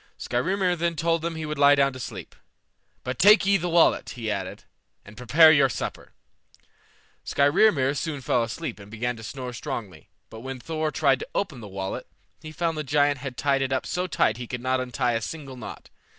Skrymir 0.17 0.75
then 0.75 0.95
told 0.95 1.21
them 1.21 1.35
he 1.35 1.45
would 1.45 1.59
lie 1.59 1.75
down 1.75 1.93
to 1.93 1.99
sleep. 1.99 2.35
"But 3.03 3.19
take 3.19 3.45
ye 3.45 3.55
the 3.57 3.69
wallet," 3.69 4.09
he 4.09 4.31
added, 4.31 4.63
"and 5.05 5.15
prepare 5.15 5.51
your 5.51 5.69
supper." 5.69 6.13
Skrymir 7.23 7.93
soon 7.95 8.19
fell 8.21 8.41
asleep 8.41 8.79
and 8.79 8.89
began 8.89 9.15
to 9.17 9.23
snore 9.23 9.53
strongly; 9.53 10.09
but 10.31 10.39
when 10.39 10.59
Thor 10.59 10.89
tried 10.89 11.19
to 11.19 11.27
open 11.35 11.59
the 11.59 11.67
wallet, 11.67 12.07
he 12.41 12.51
found 12.51 12.79
the 12.79 12.83
giant 12.83 13.19
had 13.19 13.37
tied 13.37 13.61
it 13.61 13.71
up 13.71 13.85
so 13.85 14.07
tight 14.07 14.37
he 14.37 14.47
could 14.47 14.59
not 14.61 14.79
untie 14.79 15.13
a 15.13 15.21
single 15.21 15.55
knot. 15.55 15.91